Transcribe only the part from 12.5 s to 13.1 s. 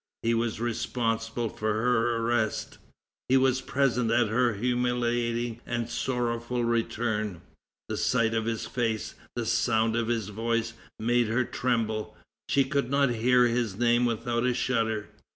could